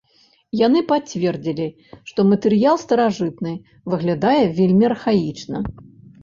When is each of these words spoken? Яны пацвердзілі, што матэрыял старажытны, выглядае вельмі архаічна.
Яны 0.59 0.79
пацвердзілі, 0.91 1.67
што 2.11 2.19
матэрыял 2.31 2.79
старажытны, 2.85 3.53
выглядае 3.95 4.41
вельмі 4.57 4.85
архаічна. 4.91 5.57